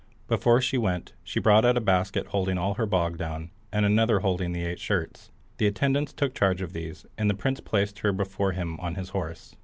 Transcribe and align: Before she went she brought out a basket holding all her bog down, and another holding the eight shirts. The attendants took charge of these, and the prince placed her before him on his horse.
Before 0.27 0.59
she 0.61 0.79
went 0.79 1.13
she 1.23 1.39
brought 1.39 1.63
out 1.63 1.77
a 1.77 1.79
basket 1.79 2.25
holding 2.29 2.57
all 2.57 2.73
her 2.73 2.87
bog 2.87 3.19
down, 3.19 3.51
and 3.71 3.85
another 3.85 4.21
holding 4.21 4.51
the 4.51 4.65
eight 4.65 4.79
shirts. 4.79 5.29
The 5.59 5.67
attendants 5.67 6.11
took 6.11 6.33
charge 6.33 6.63
of 6.63 6.73
these, 6.73 7.05
and 7.19 7.29
the 7.29 7.35
prince 7.35 7.59
placed 7.59 7.99
her 7.99 8.11
before 8.11 8.53
him 8.53 8.79
on 8.79 8.95
his 8.95 9.09
horse. 9.09 9.55